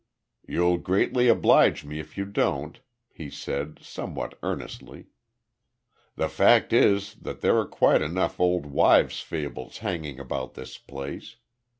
"You'll 0.47 0.79
greatly 0.79 1.27
oblige 1.27 1.85
me 1.85 1.99
if 1.99 2.17
you 2.17 2.25
don't," 2.25 2.79
he 3.13 3.29
said, 3.29 3.77
somewhat 3.83 4.35
earnestly. 4.41 5.09
"The 6.15 6.27
fact 6.27 6.73
is 6.73 7.13
that 7.21 7.41
there 7.41 7.55
are 7.59 7.67
quite 7.67 8.01
enough 8.01 8.37
`old 8.37 8.65
wives' 8.65 9.19
fables' 9.21 9.77
hanging 9.85 10.19
about 10.19 10.55
this 10.55 10.79
place. 10.79 11.35